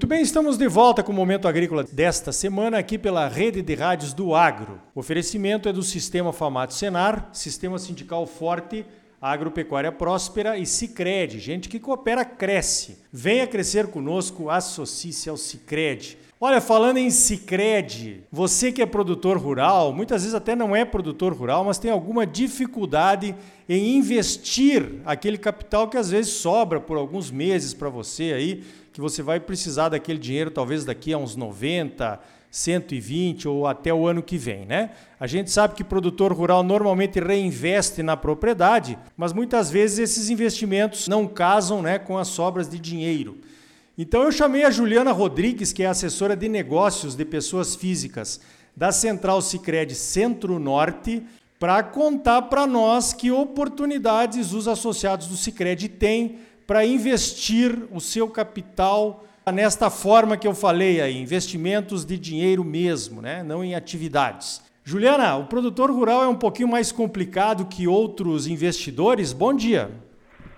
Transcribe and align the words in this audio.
Muito 0.00 0.08
bem, 0.08 0.22
estamos 0.22 0.56
de 0.56 0.66
volta 0.66 1.02
com 1.02 1.12
o 1.12 1.14
Momento 1.14 1.46
Agrícola 1.46 1.84
desta 1.84 2.32
semana 2.32 2.78
aqui 2.78 2.96
pela 2.96 3.28
Rede 3.28 3.60
de 3.60 3.74
Rádios 3.74 4.14
do 4.14 4.34
Agro. 4.34 4.80
O 4.94 5.00
oferecimento 5.00 5.68
é 5.68 5.74
do 5.74 5.82
Sistema 5.82 6.32
Famato 6.32 6.72
Senar, 6.72 7.28
Sistema 7.34 7.78
Sindical 7.78 8.26
Forte, 8.26 8.86
Agropecuária 9.20 9.92
Próspera 9.92 10.56
e 10.56 10.64
Cicred. 10.64 11.38
Gente 11.38 11.68
que 11.68 11.78
coopera, 11.78 12.24
cresce. 12.24 12.98
Venha 13.12 13.46
crescer 13.46 13.88
conosco, 13.88 14.48
associe-se 14.48 15.28
ao 15.28 15.36
Cicred. 15.36 16.16
Olha, 16.42 16.58
falando 16.58 16.96
em 16.96 17.10
Cicred, 17.10 18.24
você 18.32 18.72
que 18.72 18.80
é 18.80 18.86
produtor 18.86 19.36
rural, 19.36 19.92
muitas 19.92 20.22
vezes 20.22 20.34
até 20.34 20.56
não 20.56 20.74
é 20.74 20.86
produtor 20.86 21.34
rural, 21.34 21.64
mas 21.64 21.78
tem 21.78 21.90
alguma 21.90 22.26
dificuldade 22.26 23.36
em 23.68 23.98
investir 23.98 25.02
aquele 25.04 25.36
capital 25.36 25.86
que 25.86 25.98
às 25.98 26.10
vezes 26.10 26.32
sobra 26.32 26.80
por 26.80 26.96
alguns 26.96 27.30
meses 27.30 27.74
para 27.74 27.90
você 27.90 28.32
aí 28.32 28.64
que 28.90 29.02
você 29.02 29.22
vai 29.22 29.38
precisar 29.38 29.90
daquele 29.90 30.18
dinheiro 30.18 30.50
talvez 30.50 30.82
daqui 30.82 31.12
a 31.12 31.18
uns 31.18 31.36
90, 31.36 32.18
120 32.50 33.46
ou 33.46 33.66
até 33.66 33.94
o 33.94 34.06
ano 34.06 34.22
que 34.22 34.36
vem, 34.36 34.66
né? 34.66 34.90
A 35.20 35.26
gente 35.26 35.50
sabe 35.50 35.74
que 35.74 35.84
produtor 35.84 36.32
rural 36.32 36.62
normalmente 36.62 37.20
reinveste 37.20 38.02
na 38.02 38.16
propriedade, 38.16 38.98
mas 39.16 39.32
muitas 39.32 39.70
vezes 39.70 39.98
esses 39.98 40.30
investimentos 40.30 41.06
não 41.06 41.28
casam, 41.28 41.80
né, 41.80 41.98
com 41.98 42.18
as 42.18 42.28
sobras 42.28 42.68
de 42.68 42.78
dinheiro. 42.78 43.38
Então 43.96 44.22
eu 44.22 44.32
chamei 44.32 44.64
a 44.64 44.70
Juliana 44.70 45.12
Rodrigues, 45.12 45.72
que 45.72 45.82
é 45.82 45.86
assessora 45.86 46.34
de 46.34 46.48
negócios 46.48 47.14
de 47.14 47.24
pessoas 47.24 47.76
físicas 47.76 48.40
da 48.74 48.90
Central 48.90 49.42
Sicredi 49.42 49.94
Centro-Norte, 49.94 51.22
para 51.58 51.82
contar 51.82 52.42
para 52.42 52.66
nós 52.66 53.12
que 53.12 53.30
oportunidades 53.30 54.52
os 54.54 54.66
associados 54.66 55.26
do 55.26 55.36
Sicredi 55.36 55.88
têm 55.88 56.38
para 56.66 56.86
investir 56.86 57.76
o 57.92 58.00
seu 58.00 58.28
capital 58.28 59.24
nesta 59.52 59.90
forma 59.90 60.36
que 60.36 60.46
eu 60.46 60.54
falei 60.54 61.00
aí, 61.00 61.20
investimentos 61.20 62.04
de 62.04 62.18
dinheiro 62.18 62.64
mesmo, 62.64 63.22
né? 63.22 63.42
não 63.42 63.64
em 63.64 63.74
atividades. 63.74 64.62
Juliana, 64.84 65.36
o 65.36 65.46
produtor 65.46 65.90
rural 65.90 66.24
é 66.24 66.28
um 66.28 66.36
pouquinho 66.36 66.68
mais 66.68 66.90
complicado 66.90 67.66
que 67.66 67.86
outros 67.86 68.46
investidores. 68.46 69.32
Bom 69.32 69.54
dia. 69.54 69.90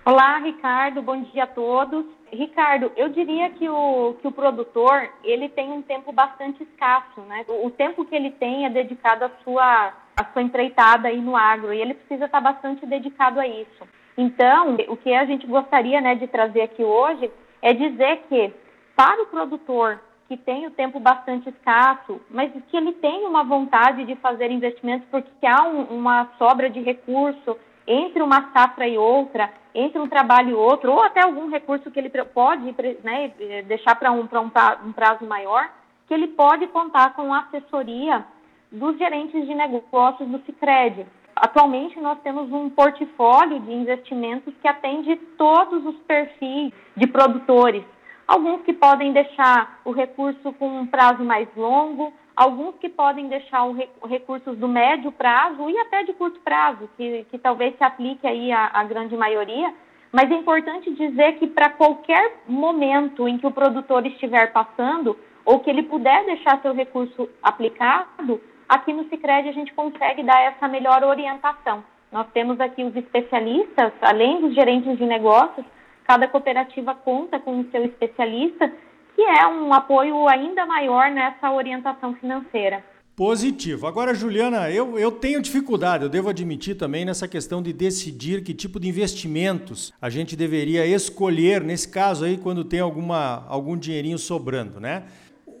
Olá, 0.05 0.37
Ricardo. 0.39 1.01
Bom 1.01 1.21
dia 1.21 1.43
a 1.43 1.47
todos. 1.47 2.05
Ricardo, 2.31 2.91
eu 2.97 3.09
diria 3.09 3.49
que 3.51 3.69
o, 3.69 4.15
que 4.21 4.27
o 4.27 4.31
produtor 4.31 5.09
ele 5.23 5.49
tem 5.49 5.71
um 5.71 5.81
tempo 5.81 6.11
bastante 6.11 6.63
escasso, 6.63 7.21
né? 7.21 7.45
O, 7.47 7.67
o 7.67 7.69
tempo 7.69 8.03
que 8.03 8.15
ele 8.15 8.31
tem 8.31 8.65
é 8.65 8.69
dedicado 8.69 9.25
à 9.25 9.31
sua, 9.43 9.93
à 10.17 10.25
sua 10.33 10.41
empreitada 10.41 11.07
aí 11.07 11.21
no 11.21 11.35
agro 11.35 11.73
e 11.73 11.79
ele 11.79 11.93
precisa 11.93 12.25
estar 12.25 12.41
bastante 12.41 12.85
dedicado 12.85 13.39
a 13.39 13.47
isso. 13.47 13.87
Então, 14.17 14.77
o 14.87 14.97
que 14.97 15.13
a 15.13 15.25
gente 15.25 15.45
gostaria 15.45 16.01
né, 16.01 16.15
de 16.15 16.27
trazer 16.27 16.61
aqui 16.61 16.83
hoje 16.83 17.31
é 17.61 17.73
dizer 17.73 18.23
que, 18.29 18.53
para 18.95 19.23
o 19.23 19.27
produtor 19.27 19.99
que 20.27 20.37
tem 20.37 20.65
o 20.65 20.71
tempo 20.71 20.99
bastante 20.99 21.49
escasso, 21.49 22.19
mas 22.29 22.51
que 22.69 22.77
ele 22.77 22.93
tem 22.93 23.25
uma 23.25 23.43
vontade 23.43 24.05
de 24.05 24.15
fazer 24.15 24.49
investimentos 24.49 25.07
porque 25.11 25.45
há 25.45 25.63
um, 25.63 25.83
uma 25.83 26.29
sobra 26.37 26.69
de 26.69 26.79
recurso 26.81 27.57
entre 27.85 28.23
uma 28.23 28.51
safra 28.53 28.87
e 28.87 28.97
outra, 28.97 29.51
entre 29.75 29.99
um 29.99 30.07
trabalho 30.07 30.49
e 30.51 30.53
outro, 30.53 30.91
ou 30.91 31.03
até 31.03 31.21
algum 31.21 31.49
recurso 31.49 31.91
que 31.91 31.99
ele 31.99 32.09
pode 32.09 32.63
né, 33.03 33.33
deixar 33.65 33.95
para 33.95 34.11
um, 34.11 34.21
um, 34.21 34.87
um 34.87 34.93
prazo 34.93 35.25
maior, 35.25 35.69
que 36.07 36.13
ele 36.13 36.27
pode 36.27 36.67
contar 36.67 37.13
com 37.13 37.33
a 37.33 37.39
assessoria 37.39 38.25
dos 38.71 38.97
gerentes 38.97 39.45
de 39.45 39.53
negócios 39.53 40.27
do 40.29 40.39
Cicred. 40.45 41.05
Atualmente, 41.35 41.99
nós 41.99 42.19
temos 42.21 42.51
um 42.51 42.69
portfólio 42.69 43.59
de 43.59 43.73
investimentos 43.73 44.53
que 44.61 44.67
atende 44.67 45.15
todos 45.37 45.85
os 45.85 45.95
perfis 46.03 46.71
de 46.95 47.07
produtores. 47.07 47.83
Alguns 48.27 48.61
que 48.61 48.73
podem 48.73 49.11
deixar 49.11 49.79
o 49.83 49.91
recurso 49.91 50.53
com 50.53 50.67
um 50.79 50.87
prazo 50.87 51.23
mais 51.23 51.47
longo, 51.55 52.13
alguns 52.35 52.75
que 52.75 52.89
podem 52.89 53.27
deixar 53.27 53.65
o 53.65 53.75
recursos 54.07 54.57
do 54.57 54.67
médio 54.67 55.11
prazo 55.11 55.69
e 55.69 55.77
até 55.79 56.03
de 56.03 56.13
curto 56.13 56.39
prazo, 56.39 56.89
que, 56.97 57.25
que 57.29 57.37
talvez 57.37 57.75
se 57.77 57.83
aplique 57.83 58.25
aí 58.25 58.51
à, 58.51 58.71
à 58.73 58.83
grande 58.83 59.15
maioria. 59.15 59.73
Mas 60.11 60.31
é 60.31 60.35
importante 60.35 60.93
dizer 60.93 61.33
que 61.33 61.47
para 61.47 61.69
qualquer 61.71 62.43
momento 62.47 63.27
em 63.27 63.37
que 63.37 63.47
o 63.47 63.51
produtor 63.51 64.05
estiver 64.05 64.51
passando, 64.53 65.17
ou 65.43 65.59
que 65.59 65.69
ele 65.69 65.83
puder 65.83 66.25
deixar 66.25 66.61
seu 66.61 66.73
recurso 66.73 67.27
aplicado, 67.41 68.39
Aqui 68.67 68.93
no 68.93 69.07
Cicred 69.09 69.49
a 69.49 69.51
gente 69.51 69.73
consegue 69.73 70.23
dar 70.23 70.41
essa 70.41 70.67
melhor 70.67 71.03
orientação. 71.03 71.83
Nós 72.11 72.27
temos 72.33 72.59
aqui 72.59 72.83
os 72.83 72.95
especialistas, 72.95 73.91
além 74.01 74.41
dos 74.41 74.55
gerentes 74.55 74.97
de 74.97 75.05
negócios, 75.05 75.65
cada 76.05 76.27
cooperativa 76.27 76.93
conta 76.93 77.39
com 77.39 77.59
o 77.59 77.71
seu 77.71 77.85
especialista, 77.85 78.71
que 79.15 79.21
é 79.21 79.47
um 79.47 79.73
apoio 79.73 80.27
ainda 80.27 80.65
maior 80.65 81.11
nessa 81.11 81.51
orientação 81.51 82.13
financeira. 82.15 82.83
Positivo. 83.15 83.85
Agora, 83.85 84.15
Juliana, 84.15 84.71
eu, 84.71 84.97
eu 84.97 85.11
tenho 85.11 85.39
dificuldade, 85.39 86.03
eu 86.03 86.09
devo 86.09 86.29
admitir 86.29 86.75
também, 86.75 87.05
nessa 87.05 87.27
questão 87.27 87.61
de 87.61 87.71
decidir 87.71 88.43
que 88.43 88.55
tipo 88.55 88.79
de 88.79 88.89
investimentos 88.89 89.93
a 90.01 90.09
gente 90.09 90.35
deveria 90.35 90.83
escolher, 90.83 91.61
nesse 91.63 91.87
caso 91.87 92.25
aí, 92.25 92.37
quando 92.37 92.63
tem 92.63 92.79
alguma, 92.79 93.45
algum 93.47 93.77
dinheirinho 93.77 94.17
sobrando, 94.17 94.79
né? 94.79 95.03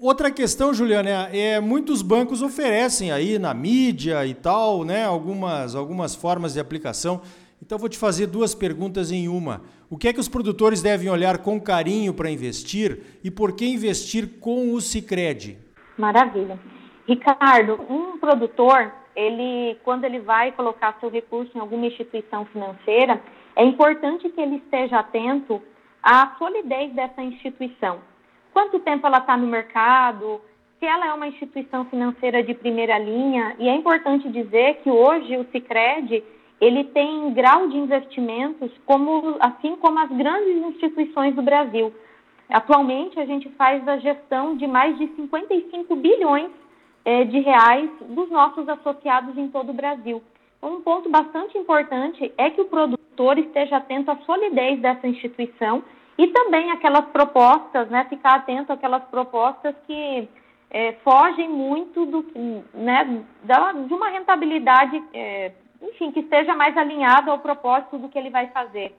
Outra 0.01 0.31
questão, 0.31 0.73
Juliana, 0.73 1.29
é, 1.31 1.51
é, 1.51 1.59
muitos 1.59 2.01
bancos 2.01 2.41
oferecem 2.41 3.11
aí 3.11 3.37
na 3.37 3.53
mídia 3.53 4.25
e 4.25 4.33
tal, 4.33 4.83
né, 4.83 5.05
algumas, 5.05 5.75
algumas 5.75 6.15
formas 6.15 6.53
de 6.53 6.59
aplicação. 6.59 7.21
Então 7.65 7.79
vou 7.79 7.87
te 7.87 7.97
fazer 7.97 8.27
duas 8.27 8.53
perguntas 8.53 9.09
em 9.09 9.29
uma. 9.29 9.61
O 9.89 9.97
que 9.97 10.09
é 10.09 10.13
que 10.13 10.19
os 10.19 10.27
produtores 10.27 10.81
devem 10.81 11.09
olhar 11.09 11.37
com 11.37 11.61
carinho 11.61 12.13
para 12.13 12.29
investir 12.29 13.21
e 13.23 13.31
por 13.31 13.55
que 13.55 13.65
investir 13.65 14.37
com 14.41 14.73
o 14.73 14.81
Sicredi? 14.81 15.57
Maravilha. 15.97 16.59
Ricardo, 17.07 17.79
um 17.89 18.17
produtor, 18.17 18.91
ele 19.15 19.77
quando 19.81 20.03
ele 20.03 20.19
vai 20.19 20.51
colocar 20.51 20.97
seu 20.99 21.09
recurso 21.09 21.57
em 21.57 21.61
alguma 21.61 21.85
instituição 21.85 22.43
financeira, 22.47 23.21
é 23.55 23.63
importante 23.63 24.27
que 24.27 24.41
ele 24.41 24.57
esteja 24.57 24.99
atento 24.99 25.61
à 26.03 26.35
solidez 26.37 26.93
dessa 26.93 27.23
instituição 27.23 28.01
quanto 28.51 28.79
tempo 28.81 29.07
ela 29.07 29.19
está 29.19 29.37
no 29.37 29.47
mercado, 29.47 30.41
se 30.79 30.85
ela 30.85 31.07
é 31.07 31.13
uma 31.13 31.27
instituição 31.27 31.85
financeira 31.85 32.43
de 32.43 32.53
primeira 32.53 32.99
linha. 32.99 33.55
E 33.57 33.69
é 33.69 33.75
importante 33.75 34.29
dizer 34.29 34.81
que 34.83 34.91
hoje 34.91 35.37
o 35.37 35.45
Cicred 35.51 36.23
ele 36.63 36.85
tem 36.85 37.33
grau 37.33 37.67
de 37.67 37.77
investimentos 37.77 38.71
como 38.85 39.35
assim 39.39 39.75
como 39.75 39.99
as 39.99 40.09
grandes 40.09 40.55
instituições 40.67 41.35
do 41.35 41.41
Brasil. 41.41 41.93
Atualmente 42.49 43.19
a 43.19 43.25
gente 43.25 43.49
faz 43.51 43.85
a 43.87 43.97
gestão 43.97 44.55
de 44.55 44.65
mais 44.65 44.97
de 44.97 45.07
55 45.15 45.95
bilhões 45.95 46.51
eh, 47.03 47.25
de 47.25 47.39
reais 47.39 47.89
dos 48.01 48.29
nossos 48.29 48.67
associados 48.69 49.37
em 49.37 49.49
todo 49.49 49.71
o 49.71 49.73
Brasil. 49.73 50.21
Um 50.61 50.79
ponto 50.81 51.09
bastante 51.09 51.57
importante 51.57 52.31
é 52.37 52.49
que 52.49 52.61
o 52.61 52.65
produtor 52.65 53.37
esteja 53.37 53.77
atento 53.77 54.09
à 54.11 54.15
solidez 54.25 54.79
dessa 54.79 55.05
instituição 55.05 55.83
e 56.17 56.27
também 56.27 56.71
aquelas 56.71 57.05
propostas, 57.07 57.89
né, 57.89 58.05
ficar 58.09 58.35
atento 58.35 58.71
àquelas 58.71 59.03
propostas 59.05 59.75
que 59.85 60.29
é, 60.69 60.93
fogem 61.03 61.49
muito 61.49 62.05
do 62.05 62.25
né, 62.73 63.23
da, 63.43 63.73
de 63.73 63.93
uma 63.93 64.09
rentabilidade, 64.09 65.03
é, 65.13 65.51
enfim, 65.83 66.11
que 66.11 66.21
esteja 66.21 66.55
mais 66.55 66.75
alinhado 66.77 67.29
ao 67.29 67.39
propósito 67.39 67.97
do 67.97 68.09
que 68.09 68.17
ele 68.17 68.29
vai 68.29 68.47
fazer. 68.47 68.95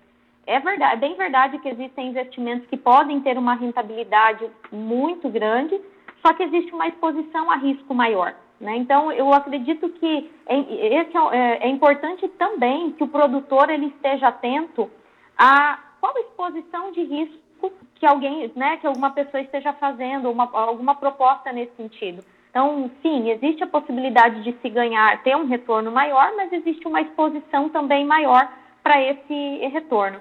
É 0.47 0.61
verdade, 0.61 0.93
é 0.93 0.97
bem 0.97 1.15
verdade 1.15 1.59
que 1.59 1.69
existem 1.69 2.09
investimentos 2.09 2.69
que 2.69 2.77
podem 2.77 3.21
ter 3.21 3.39
uma 3.39 3.55
rentabilidade 3.55 4.47
muito 4.71 5.29
grande, 5.31 5.81
só 6.25 6.35
que 6.35 6.43
existe 6.43 6.73
uma 6.75 6.87
exposição 6.87 7.51
a 7.51 7.57
risco 7.57 7.95
maior. 7.95 8.35
Né? 8.61 8.77
Então, 8.77 9.11
eu 9.11 9.33
acredito 9.33 9.89
que 9.89 10.31
é, 10.47 10.59
esse 10.59 11.17
é, 11.33 11.67
é 11.67 11.69
importante 11.69 12.29
também 12.29 12.93
que 12.93 13.03
o 13.03 13.09
produtor 13.09 13.71
ele 13.71 13.87
esteja 13.87 14.29
atento 14.29 14.91
a 15.37 15.79
qual 16.01 16.17
exposição 16.19 16.93
de 16.93 17.03
risco 17.03 17.73
que 17.95 18.05
alguém, 18.05 18.53
né, 18.55 18.77
que 18.77 18.87
alguma 18.87 19.11
pessoa 19.11 19.41
esteja 19.41 19.73
fazendo, 19.73 20.31
uma, 20.31 20.49
alguma 20.53 20.95
proposta 20.95 21.51
nesse 21.53 21.75
sentido. 21.77 22.23
Então, 22.55 22.89
sim, 23.03 23.31
existe 23.31 23.65
a 23.65 23.67
possibilidade 23.67 24.45
de 24.45 24.53
se 24.63 24.71
ganhar, 24.71 25.21
ter 25.25 25.37
um 25.37 25.45
retorno 25.45 25.91
maior, 25.91 26.35
mas 26.37 26.53
existe 26.53 26.87
uma 26.87 27.01
exposição 27.01 27.69
também 27.69 28.07
maior 28.07 28.49
para 28.81 29.03
esse 29.03 29.67
retorno. 29.73 30.21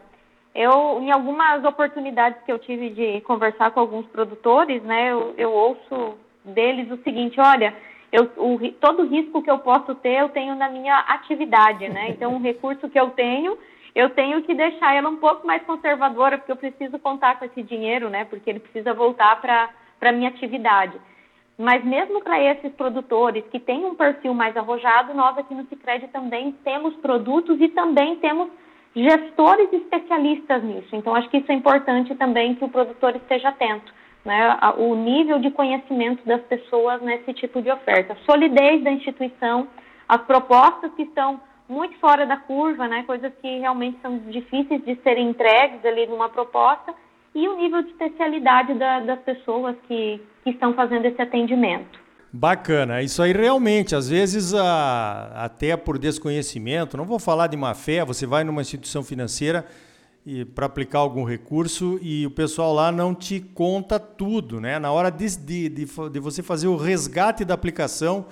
Eu, 0.56 1.00
em 1.00 1.12
algumas 1.12 1.64
oportunidades 1.64 2.42
que 2.44 2.52
eu 2.52 2.58
tive 2.58 2.90
de 2.90 3.22
conversar 3.22 3.70
com 3.70 3.80
alguns 3.80 4.08
produtores, 4.08 4.82
né, 4.82 5.12
eu, 5.12 5.36
eu 5.38 5.52
ouço 5.52 6.18
deles 6.44 6.90
o 6.90 6.98
seguinte: 7.04 7.40
olha, 7.40 7.72
eu, 8.12 8.24
o, 8.38 8.58
todo 8.82 9.06
risco 9.06 9.44
que 9.44 9.52
eu 9.52 9.60
posso 9.60 9.94
ter, 9.94 10.22
eu 10.22 10.30
tenho 10.30 10.56
na 10.56 10.70
minha 10.70 10.98
atividade, 11.02 11.88
né? 11.88 12.10
Então, 12.10 12.36
o 12.36 12.42
recurso 12.42 12.90
que 12.90 13.00
eu 13.00 13.12
tenho, 13.12 13.56
eu 13.94 14.10
tenho 14.10 14.42
que 14.42 14.56
deixar 14.56 14.96
ela 14.96 15.08
um 15.08 15.18
pouco 15.18 15.46
mais 15.46 15.62
conservadora, 15.62 16.40
porque 16.40 16.52
eu 16.52 16.56
preciso 16.56 16.98
contar 16.98 17.38
com 17.38 17.46
esse 17.46 17.62
dinheiro, 17.62 18.10
né? 18.10 18.26
Porque 18.26 18.50
ele 18.50 18.60
precisa 18.60 18.92
voltar 18.92 19.40
para 19.40 19.70
a 20.02 20.12
minha 20.12 20.30
atividade. 20.30 21.00
Mas 21.58 21.84
mesmo 21.86 22.22
para 22.22 22.42
esses 22.42 22.72
produtores 22.74 23.44
que 23.52 23.60
têm 23.60 23.86
um 23.86 23.96
perfil 23.96 24.34
mais 24.34 24.58
arrojado, 24.58 25.14
nós 25.14 25.38
aqui 25.38 25.54
no 25.54 25.66
Cicred 25.68 26.08
também 26.08 26.52
temos 26.64 26.96
produtos 26.96 27.62
e 27.62 27.68
também 27.70 28.16
temos 28.16 28.50
gestores 28.96 29.72
especialistas 29.72 30.64
nisso. 30.64 30.96
Então, 30.96 31.16
acho 31.16 31.30
que 31.30 31.38
isso 31.38 31.52
é 31.52 31.56
importante 31.56 32.16
também 32.16 32.56
que 32.56 32.66
o 32.66 32.70
produtor 32.70 33.16
esteja 33.16 33.50
atento. 33.50 33.92
né, 34.26 34.58
o 34.78 34.96
nível 34.96 35.40
de 35.40 35.52
conhecimento 35.52 36.26
das 36.26 36.42
pessoas 36.44 37.02
nesse 37.02 37.34
tipo 37.34 37.62
de 37.62 37.70
oferta, 37.70 38.18
solidez 38.26 38.84
da 38.84 38.92
instituição, 38.92 39.68
as 40.08 40.22
propostas 40.22 40.94
que 40.94 41.04
estão 41.04 41.42
muito 41.68 41.98
fora 42.00 42.26
da 42.26 42.38
curva, 42.38 42.88
né, 42.88 43.04
coisas 43.04 43.34
que 43.42 43.60
realmente 43.60 44.00
são 44.02 44.18
difíceis 44.30 44.84
de 44.86 44.96
serem 44.98 45.30
entregues 45.30 45.84
ali 45.86 46.06
numa 46.08 46.30
proposta, 46.30 46.94
e 47.36 47.48
o 47.48 47.58
nível 47.58 47.82
de 47.84 47.90
especialidade 47.90 48.74
da, 48.76 49.00
das 49.00 49.20
pessoas 49.22 49.76
que, 49.88 50.22
que 50.44 50.52
estão 50.52 50.74
fazendo 50.74 51.06
esse 51.06 51.22
atendimento. 51.22 52.04
Bacana, 52.32 53.02
isso 53.02 53.22
aí 53.22 53.32
realmente, 53.32 53.96
às 53.96 54.10
vezes 54.10 54.54
a, 54.54 55.32
até 55.36 55.78
por 55.78 56.00
desconhecimento, 56.00 56.98
não 56.98 57.06
vou 57.06 57.20
falar 57.20 57.48
de 57.48 57.56
má 57.56 57.76
fé, 57.76 58.04
você 58.04 58.26
vai 58.26 58.44
numa 58.44 58.62
instituição 58.62 59.04
financeira 59.04 59.66
para 60.56 60.66
aplicar 60.66 61.00
algum 61.00 61.24
recurso 61.24 62.00
e 62.02 62.26
o 62.26 62.32
pessoal 62.32 62.74
lá 62.74 62.92
não 62.92 63.14
te 63.14 63.40
conta 63.40 64.00
tudo, 64.00 64.60
né? 64.60 64.80
Na 64.80 64.92
hora 64.92 65.12
de, 65.12 65.38
de, 65.38 65.70
de, 65.70 65.86
de 65.86 66.20
você 66.20 66.42
fazer 66.42 66.68
o 66.68 66.78
resgate 66.78 67.44
da 67.44 67.54
aplicação 67.54 68.26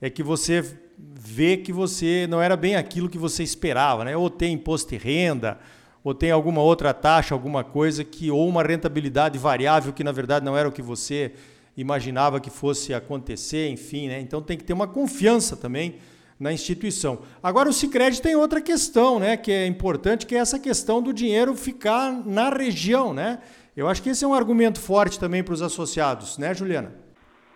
é 0.00 0.08
que 0.08 0.22
você 0.22 0.78
vê 0.98 1.56
que 1.56 1.72
você 1.72 2.26
não 2.28 2.40
era 2.40 2.56
bem 2.56 2.76
aquilo 2.76 3.08
que 3.08 3.18
você 3.18 3.42
esperava, 3.42 4.04
né? 4.04 4.16
Ou 4.16 4.30
tem 4.30 4.54
imposto 4.54 4.90
de 4.90 4.96
renda, 4.96 5.58
ou 6.04 6.14
tem 6.14 6.30
alguma 6.30 6.60
outra 6.60 6.92
taxa, 6.92 7.34
alguma 7.34 7.64
coisa 7.64 8.04
que 8.04 8.30
ou 8.30 8.46
uma 8.46 8.62
rentabilidade 8.62 9.38
variável 9.38 9.92
que 9.92 10.04
na 10.04 10.12
verdade 10.12 10.44
não 10.44 10.56
era 10.56 10.68
o 10.68 10.72
que 10.72 10.82
você 10.82 11.32
imaginava 11.76 12.38
que 12.38 12.50
fosse 12.50 12.92
acontecer, 12.92 13.70
enfim, 13.70 14.08
né? 14.08 14.20
Então 14.20 14.42
tem 14.42 14.58
que 14.58 14.62
ter 14.62 14.74
uma 14.74 14.86
confiança 14.86 15.56
também 15.56 15.96
na 16.38 16.52
instituição. 16.52 17.20
Agora 17.42 17.68
o 17.68 17.72
Sicredi 17.72 18.20
tem 18.20 18.36
outra 18.36 18.60
questão, 18.60 19.18
né, 19.18 19.36
que 19.36 19.50
é 19.50 19.66
importante, 19.66 20.26
que 20.26 20.34
é 20.34 20.38
essa 20.38 20.58
questão 20.58 21.00
do 21.00 21.12
dinheiro 21.12 21.54
ficar 21.54 22.12
na 22.12 22.50
região, 22.50 23.14
né? 23.14 23.38
Eu 23.76 23.88
acho 23.88 24.02
que 24.02 24.10
esse 24.10 24.24
é 24.24 24.28
um 24.28 24.34
argumento 24.34 24.80
forte 24.80 25.18
também 25.18 25.42
para 25.42 25.54
os 25.54 25.62
associados, 25.62 26.38
né, 26.38 26.54
Juliana? 26.54 26.92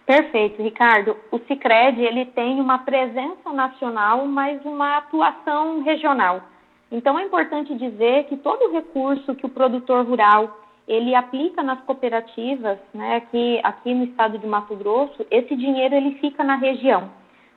Perfeito, 0.07 0.63
Ricardo. 0.63 1.15
O 1.31 1.39
Sicredi 1.47 2.01
ele 2.01 2.25
tem 2.27 2.59
uma 2.61 2.79
presença 2.79 3.53
nacional, 3.53 4.27
mas 4.27 4.65
uma 4.65 4.97
atuação 4.99 5.83
regional. 5.83 6.43
Então 6.91 7.19
é 7.19 7.25
importante 7.25 7.75
dizer 7.75 8.25
que 8.25 8.37
todo 8.37 8.73
recurso 8.73 9.35
que 9.35 9.47
o 9.47 9.51
produtor 9.51 10.07
rural 10.07 10.59
ele 10.89 11.15
aplica 11.15 11.63
nas 11.63 11.81
cooperativas, 11.83 12.79
né, 12.95 13.17
aqui, 13.17 13.61
aqui 13.63 13.93
no 13.93 14.05
estado 14.05 14.39
de 14.39 14.47
Mato 14.47 14.75
Grosso, 14.75 15.27
esse 15.31 15.55
dinheiro 15.55 15.95
ele 15.95 16.15
fica 16.15 16.43
na 16.43 16.57
região. 16.57 17.11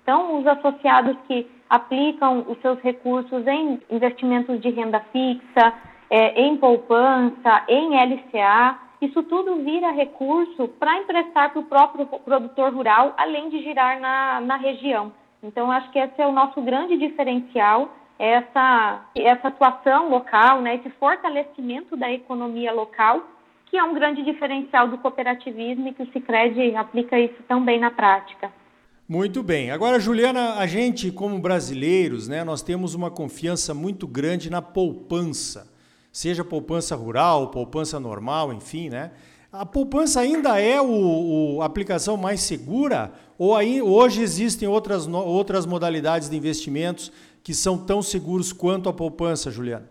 Então, 0.03 0.39
os 0.39 0.45
associados 0.45 1.15
que 1.27 1.47
aplicam 1.69 2.45
os 2.49 2.59
seus 2.59 2.77
recursos 2.81 3.47
em 3.47 3.79
investimentos 3.89 4.59
de 4.59 4.69
renda 4.69 4.99
fixa, 5.13 5.73
é, 6.09 6.41
em 6.41 6.57
poupança, 6.57 7.63
em 7.69 7.95
LCA, 7.95 8.77
isso 9.01 9.23
tudo 9.23 9.63
vira 9.63 9.91
recurso 9.91 10.67
para 10.77 10.97
emprestar 10.97 11.51
para 11.51 11.59
o 11.59 11.63
próprio 11.63 12.05
produtor 12.05 12.73
rural, 12.73 13.13
além 13.17 13.49
de 13.49 13.63
girar 13.63 13.99
na, 14.01 14.41
na 14.41 14.57
região. 14.57 15.13
Então, 15.41 15.71
acho 15.71 15.89
que 15.91 15.99
esse 15.99 16.21
é 16.21 16.27
o 16.27 16.33
nosso 16.33 16.61
grande 16.61 16.97
diferencial 16.97 17.89
essa, 18.21 19.01
essa 19.15 19.47
atuação 19.47 20.12
local, 20.12 20.62
né, 20.62 20.75
esse 20.75 20.91
fortalecimento 20.91 21.97
da 21.97 22.12
economia 22.12 22.71
local, 22.71 23.27
que 23.65 23.75
é 23.75 23.83
um 23.83 23.95
grande 23.95 24.21
diferencial 24.21 24.88
do 24.88 25.00
cooperativismo 25.00 25.88
e 25.88 25.94
que 25.94 26.03
o 26.03 26.12
Cicred 26.12 26.75
aplica 26.75 27.19
isso 27.19 27.41
também 27.47 27.79
na 27.79 27.89
prática. 27.89 28.53
Muito 29.09 29.41
bem. 29.41 29.71
Agora, 29.71 30.00
Juliana, 30.00 30.59
a 30.59 30.68
gente, 30.68 31.12
como 31.12 31.39
brasileiros, 31.39 32.27
né, 32.27 32.44
nós 32.44 32.62
temos 32.62 32.94
uma 32.94 33.09
confiança 33.09 33.73
muito 33.73 34.06
grande 34.07 34.51
na 34.51 34.62
poupança, 34.62 35.67
seja 36.12 36.45
poupança 36.45 36.95
rural, 36.95 37.50
poupança 37.50 38.00
normal, 38.00 38.53
enfim, 38.53 38.89
né? 38.89 39.12
A 39.51 39.65
poupança 39.65 40.21
ainda 40.21 40.62
é 40.62 40.81
o, 40.81 41.59
a 41.62 41.65
aplicação 41.65 42.15
mais 42.15 42.39
segura 42.39 43.12
ou 43.44 43.56
aí, 43.56 43.81
hoje 43.81 44.21
existem 44.21 44.67
outras, 44.67 45.07
outras 45.07 45.65
modalidades 45.65 46.29
de 46.29 46.38
investimentos 46.38 47.12
que 47.43 47.53
são 47.53 47.85
tão 47.85 48.01
seguros 48.01 48.53
quanto 48.53 48.89
a 48.89 48.93
poupança, 48.93 49.51
Juliana? 49.51 49.89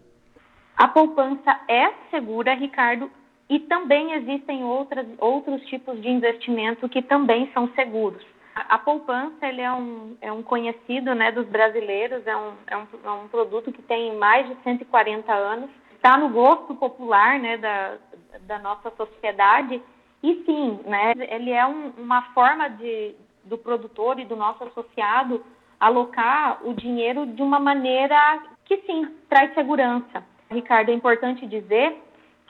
A 0.76 0.88
poupança 0.88 1.61
é 1.69 1.93
segura, 2.11 2.55
Ricardo, 2.55 3.11
e 3.49 3.58
também 3.58 4.12
existem 4.12 4.64
outras, 4.64 5.06
outros 5.19 5.61
tipos 5.67 6.00
de 6.00 6.08
investimento 6.08 6.88
que 6.88 7.02
também 7.02 7.50
são 7.52 7.69
seguros. 7.75 8.25
A, 8.55 8.79
poupança 8.79 9.47
ele 9.47 9.61
é, 9.61 9.73
um, 9.73 10.17
é 10.20 10.32
um 10.32 10.43
conhecido 10.43 11.14
né, 11.14 11.32
dos 11.32 11.47
brasileiros, 11.47 12.26
é 12.26 12.37
um, 12.37 12.52
é, 12.67 12.76
um, 12.76 12.87
é 13.05 13.11
um 13.11 13.29
produto 13.29 13.73
que 13.73 13.82
tem 13.82 14.17
mais 14.17 14.49
de 14.49 14.56
140 14.62 15.32
anos, 15.32 15.70
está 15.94 16.17
no 16.17 16.31
gosto 16.31 16.75
popular 16.75 17.38
né, 17.38 17.56
da, 17.56 17.97
da 18.43 18.58
nossa 18.58 18.91
sociedade, 18.91 19.82
e 20.23 20.43
sim, 20.44 20.81
né, 20.85 21.12
ele 21.17 21.50
é 21.50 21.67
um, 21.67 21.93
uma 21.99 22.23
forma 22.32 22.69
de, 22.69 23.14
do 23.44 23.56
produtor 23.56 24.19
e 24.19 24.25
do 24.25 24.37
nosso 24.37 24.64
associado 24.64 25.43
alocar 25.81 26.61
o 26.62 26.75
dinheiro 26.75 27.27
de 27.27 27.43
uma 27.43 27.59
maneira 27.59 28.43
que 28.67 28.77
sim 28.82 29.09
traz 29.29 29.53
segurança. 29.55 30.23
Ricardo, 30.50 30.91
é 30.91 30.94
importante 30.94 31.47
dizer 31.47 31.97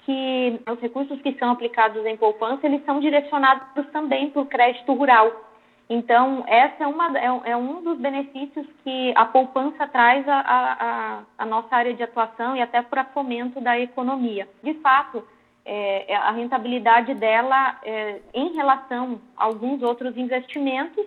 que 0.04 0.60
os 0.68 0.80
recursos 0.80 1.20
que 1.22 1.38
são 1.38 1.50
aplicados 1.50 2.04
em 2.04 2.16
poupança 2.16 2.66
eles 2.66 2.84
são 2.84 2.98
direcionados 2.98 3.86
também 3.92 4.30
para 4.30 4.42
o 4.42 4.46
crédito 4.46 4.92
rural. 4.92 5.48
Então, 5.88 6.44
essa 6.46 6.84
é, 6.84 6.86
uma, 6.86 7.18
é, 7.18 7.50
é, 7.50 7.56
um 7.56 7.82
dos 7.82 7.98
benefícios 7.98 8.64
que 8.84 9.12
a 9.16 9.24
poupança 9.24 9.88
traz 9.88 10.26
à, 10.28 10.38
a, 10.38 11.22
a, 11.36 11.46
nossa 11.46 11.74
área 11.74 11.92
de 11.92 12.02
atuação 12.02 12.54
e 12.56 12.62
até 12.62 12.80
para 12.80 13.04
fomento 13.06 13.60
da 13.60 13.78
economia. 13.78 14.48
De 14.62 14.74
fato, 14.74 15.26
é, 15.64 16.12
é, 16.12 16.16
a 16.16 16.30
rentabilidade 16.30 17.12
dela 17.14 17.76
é, 17.82 18.20
em 18.32 18.54
relação 18.54 19.20
a 19.36 19.46
alguns 19.46 19.82
outros 19.82 20.16
investimentos 20.16 21.04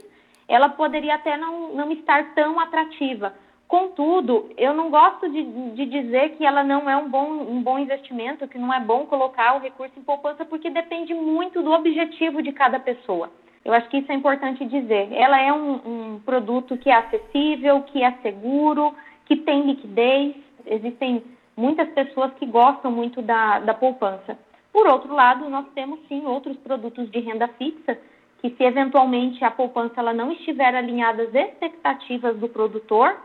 ela 0.53 0.69
poderia 0.69 1.15
até 1.15 1.35
não, 1.35 1.73
não 1.73 1.91
estar 1.91 2.35
tão 2.35 2.59
atrativa. 2.59 3.33
Contudo, 3.67 4.51
eu 4.55 4.71
não 4.71 4.91
gosto 4.91 5.27
de, 5.27 5.43
de 5.71 5.85
dizer 5.87 6.37
que 6.37 6.45
ela 6.45 6.63
não 6.63 6.87
é 6.87 6.95
um 6.95 7.09
bom, 7.09 7.27
um 7.27 7.63
bom 7.63 7.79
investimento, 7.79 8.47
que 8.47 8.59
não 8.59 8.71
é 8.71 8.79
bom 8.79 9.07
colocar 9.07 9.55
o 9.55 9.59
recurso 9.59 9.97
em 9.97 10.03
poupança, 10.03 10.45
porque 10.45 10.69
depende 10.69 11.11
muito 11.15 11.63
do 11.63 11.71
objetivo 11.71 12.43
de 12.43 12.51
cada 12.51 12.79
pessoa. 12.79 13.31
Eu 13.65 13.73
acho 13.73 13.89
que 13.89 13.97
isso 13.97 14.11
é 14.11 14.15
importante 14.15 14.63
dizer. 14.65 15.11
Ela 15.13 15.41
é 15.41 15.51
um, 15.51 15.73
um 15.73 16.19
produto 16.19 16.77
que 16.77 16.87
é 16.87 16.97
acessível, 16.97 17.81
que 17.81 18.03
é 18.03 18.11
seguro, 18.21 18.93
que 19.25 19.37
tem 19.37 19.63
liquidez. 19.63 20.35
Existem 20.67 21.23
muitas 21.57 21.89
pessoas 21.89 22.31
que 22.35 22.45
gostam 22.45 22.91
muito 22.91 23.23
da, 23.23 23.57
da 23.57 23.73
poupança. 23.73 24.37
Por 24.71 24.85
outro 24.87 25.15
lado, 25.15 25.49
nós 25.49 25.65
temos 25.73 25.99
sim 26.07 26.27
outros 26.27 26.57
produtos 26.57 27.09
de 27.09 27.19
renda 27.19 27.47
fixa 27.47 27.97
que 28.43 28.49
se 28.57 28.63
eventualmente 28.65 29.41
a 29.45 29.49
poupança 29.49 30.01
ela 30.01 30.13
não 30.13 30.33
estiver 30.33 30.75
alinhada 30.75 31.23
às 31.23 31.33
expectativas 31.33 32.35
do 32.35 32.49
produtor, 32.49 33.15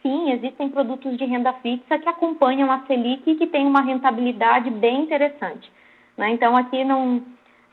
sim, 0.00 0.30
existem 0.30 0.68
produtos 0.68 1.18
de 1.18 1.24
renda 1.24 1.52
fixa 1.54 1.98
que 1.98 2.08
acompanham 2.08 2.70
a 2.70 2.78
Selic 2.86 3.28
e 3.28 3.34
que 3.34 3.48
têm 3.48 3.66
uma 3.66 3.82
rentabilidade 3.82 4.70
bem 4.70 5.02
interessante. 5.02 5.68
Né? 6.16 6.30
Então, 6.30 6.56
aqui 6.56 6.84
não, 6.84 7.20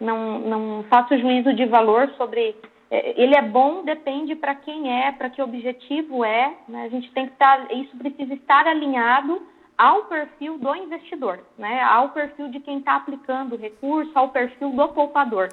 não, 0.01 0.39
não 0.39 0.84
faço 0.89 1.16
juízo 1.20 1.54
de 1.54 1.68
valor 1.68 2.10
sobre. 2.18 2.56
É, 2.89 3.22
ele 3.22 3.36
é 3.36 3.44
bom, 3.44 3.84
depende 3.84 4.34
para 4.34 4.56
quem 4.56 4.92
é, 4.92 5.12
para 5.12 5.30
que 5.30 5.39
objetivo 5.39 6.25
é. 6.25 6.51
Né? 6.68 6.86
A 6.86 6.89
gente 6.89 7.12
tem 7.12 7.27
que 7.27 7.34
estar. 7.34 7.72
Isso 7.74 7.96
precisa 7.96 8.34
estar 8.34 8.66
alinhado 8.66 9.39
ao 9.77 10.06
perfil 10.06 10.58
do 10.58 10.75
investidor, 10.75 11.42
né? 11.60 11.80
ao 11.84 12.10
perfil 12.10 12.50
de 12.50 12.60
quem 12.60 12.80
está 12.80 12.96
aplicando 12.96 13.54
o 13.54 13.60
recurso, 13.60 14.12
ao 14.16 14.30
perfil 14.30 14.72
do 14.72 14.88
poupador 14.88 15.50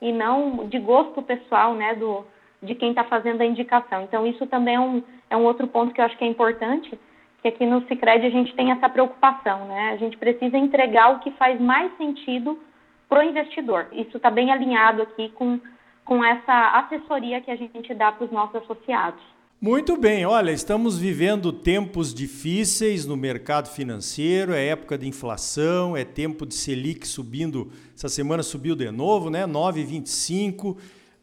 e 0.00 0.12
não 0.12 0.68
de 0.68 0.78
gosto 0.78 1.22
pessoal, 1.22 1.74
né, 1.74 1.94
do, 1.94 2.24
de 2.62 2.74
quem 2.74 2.90
está 2.90 3.04
fazendo 3.04 3.40
a 3.40 3.46
indicação. 3.46 4.02
Então, 4.02 4.26
isso 4.26 4.46
também 4.46 4.74
é 4.76 4.80
um, 4.80 5.02
é 5.30 5.36
um 5.36 5.44
outro 5.44 5.66
ponto 5.66 5.92
que 5.92 6.00
eu 6.00 6.04
acho 6.04 6.16
que 6.16 6.24
é 6.24 6.28
importante, 6.28 6.98
que 7.42 7.48
aqui 7.48 7.64
no 7.64 7.86
Cicred 7.86 8.26
a 8.26 8.30
gente 8.30 8.54
tem 8.54 8.72
essa 8.72 8.88
preocupação, 8.88 9.66
né? 9.66 9.90
A 9.92 9.96
gente 9.96 10.16
precisa 10.16 10.56
entregar 10.56 11.10
o 11.14 11.20
que 11.20 11.30
faz 11.32 11.60
mais 11.60 11.96
sentido 11.96 12.58
para 13.08 13.20
o 13.20 13.22
investidor. 13.22 13.86
Isso 13.92 14.16
está 14.16 14.30
bem 14.30 14.50
alinhado 14.50 15.02
aqui 15.02 15.30
com, 15.30 15.60
com 16.04 16.24
essa 16.24 16.78
assessoria 16.78 17.40
que 17.40 17.50
a 17.50 17.56
gente 17.56 17.94
dá 17.94 18.12
para 18.12 18.24
os 18.24 18.32
nossos 18.32 18.56
associados. 18.56 19.22
Muito 19.60 19.96
bem, 19.96 20.24
olha, 20.24 20.52
estamos 20.52 20.98
vivendo 20.98 21.52
tempos 21.52 22.14
difíceis 22.14 23.04
no 23.04 23.16
mercado 23.16 23.68
financeiro, 23.68 24.52
é 24.52 24.66
época 24.66 24.96
de 24.96 25.08
inflação, 25.08 25.96
é 25.96 26.04
tempo 26.04 26.46
de 26.46 26.54
Selic 26.54 27.08
subindo, 27.08 27.68
essa 27.92 28.08
semana 28.08 28.44
subiu 28.44 28.76
de 28.76 28.88
novo, 28.92 29.30
né? 29.30 29.48
9,25, 29.48 30.76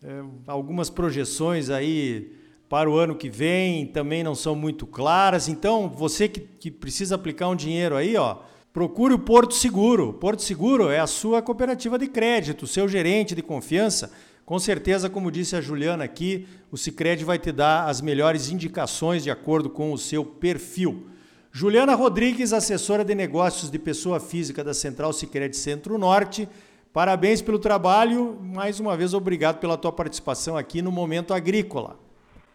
é, 0.04 0.22
algumas 0.48 0.90
projeções 0.90 1.70
aí 1.70 2.34
para 2.68 2.90
o 2.90 2.98
ano 2.98 3.16
que 3.16 3.30
vem 3.30 3.86
também 3.86 4.22
não 4.22 4.36
são 4.36 4.54
muito 4.54 4.86
claras, 4.86 5.48
então 5.48 5.88
você 5.88 6.28
que, 6.28 6.42
que 6.42 6.70
precisa 6.70 7.16
aplicar 7.16 7.48
um 7.48 7.56
dinheiro 7.56 7.96
aí, 7.96 8.18
ó, 8.18 8.40
procure 8.74 9.14
o 9.14 9.20
Porto 9.20 9.54
Seguro. 9.54 10.12
Porto 10.12 10.42
Seguro 10.42 10.90
é 10.90 11.00
a 11.00 11.08
sua 11.08 11.42
cooperativa 11.42 11.98
de 11.98 12.08
crédito, 12.08 12.68
seu 12.68 12.86
gerente 12.90 13.34
de 13.34 13.42
confiança 13.42 14.12
com 14.46 14.60
certeza, 14.60 15.10
como 15.10 15.32
disse 15.32 15.56
a 15.56 15.62
Juliana 15.62 16.04
aqui, 16.04 16.48
o 16.72 16.78
Cicred 16.78 17.24
vai 17.26 17.40
te 17.40 17.52
dar 17.52 17.88
as 17.88 18.00
melhores 18.00 18.50
indicações 18.52 19.24
de 19.24 19.32
acordo 19.32 19.70
com 19.70 19.92
o 19.92 19.98
seu 19.98 20.24
perfil. 20.24 21.08
Juliana 21.52 21.96
Rodrigues, 21.96 22.54
assessora 22.54 23.04
de 23.04 23.16
negócios 23.16 23.72
de 23.72 23.80
pessoa 23.80 24.20
física 24.20 24.64
da 24.64 24.74
Central 24.74 25.14
Cicred 25.14 25.56
Centro-Norte, 25.56 26.48
Parabéns 26.96 27.42
pelo 27.42 27.60
trabalho, 27.60 28.40
mais 28.42 28.80
uma 28.80 28.96
vez 28.96 29.14
obrigado 29.14 29.60
pela 29.60 29.78
tua 29.78 29.92
participação 29.92 30.56
aqui 30.56 30.82
no 30.82 30.94
Momento 30.94 31.34
Agrícola. 31.34 31.98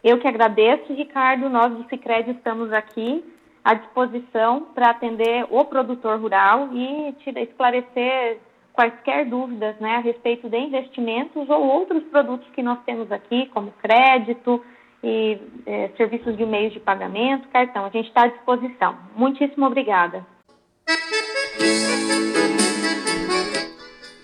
Eu 0.02 0.18
que 0.18 0.26
agradeço, 0.26 0.94
Ricardo. 0.94 1.50
Nós 1.50 1.76
do 1.76 1.86
Cicred 1.90 2.30
estamos 2.30 2.72
aqui 2.72 3.22
à 3.62 3.74
disposição 3.74 4.68
para 4.74 4.92
atender 4.92 5.46
o 5.50 5.62
produtor 5.66 6.18
rural 6.18 6.70
e 6.72 7.12
te 7.22 7.38
esclarecer 7.38 8.38
quaisquer 8.80 9.26
dúvidas 9.26 9.78
né, 9.78 9.96
a 9.96 10.00
respeito 10.00 10.48
de 10.48 10.56
investimentos 10.56 11.50
ou 11.50 11.66
outros 11.66 12.02
produtos 12.04 12.48
que 12.54 12.62
nós 12.62 12.78
temos 12.86 13.12
aqui, 13.12 13.44
como 13.52 13.70
crédito 13.72 14.64
e 15.04 15.38
é, 15.66 15.90
serviços 15.98 16.34
de 16.34 16.46
meios 16.46 16.72
de 16.72 16.80
pagamento, 16.80 17.46
cartão. 17.48 17.84
A 17.84 17.90
gente 17.90 18.08
está 18.08 18.22
à 18.22 18.28
disposição. 18.28 18.96
Muitíssimo 19.14 19.66
obrigada. 19.66 20.26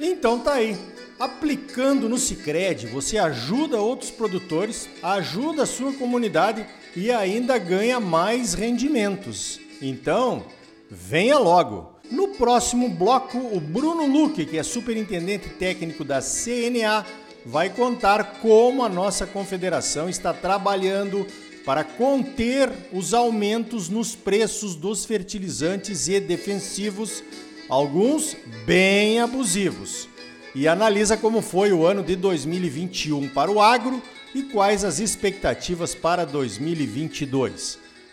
Então 0.01 0.43
tá 0.43 0.55
aí. 0.55 0.75
Aplicando 1.21 2.09
no 2.09 2.17
Sicredi, 2.17 2.87
você 2.87 3.19
ajuda 3.19 3.79
outros 3.79 4.11
produtores, 4.11 4.89
ajuda 5.03 5.65
a 5.65 5.67
sua 5.67 5.93
comunidade 5.95 6.67
e 6.95 7.11
ainda 7.11 7.59
ganha 7.59 8.01
mais 8.01 8.55
rendimentos. 8.55 9.61
Então, 9.83 10.45
venha 10.91 11.39
logo. 11.39 11.96
No 12.11 12.29
próximo 12.29 12.89
bloco, 12.89 13.39
o 13.39 13.61
Bruno 13.61 14.07
Luque, 14.07 14.47
que 14.47 14.59
é 14.59 14.63
superintendente 14.63 15.49
técnico 15.51 16.05
da 16.05 16.21
CNA, 16.21 17.05
vai 17.45 17.71
contar 17.71 18.41
como 18.41 18.83
a 18.83 18.89
nossa 18.89 19.27
confederação 19.27 20.09
está 20.09 20.33
trabalhando 20.33 21.27
para 21.65 21.83
conter 21.83 22.71
os 22.93 23.13
aumentos 23.13 23.89
nos 23.89 24.15
preços 24.15 24.77
dos 24.77 25.05
fertilizantes 25.05 26.07
e 26.07 26.21
defensivos, 26.21 27.25
alguns 27.69 28.37
bem 28.65 29.21
abusivos 29.21 30.09
e 30.57 30.67
analisa 30.67 31.19
como 31.19 31.43
foi 31.43 31.71
o 31.71 31.85
ano 31.85 32.03
de 32.03 32.17
2021 32.17 33.29
para 33.29 33.51
o 33.51 33.61
agro 33.61 34.03
e 34.35 34.43
quais 34.43 34.85
as 34.85 35.01
expectativas 35.01 35.95
para 35.95 36.25
2022. 36.25 37.79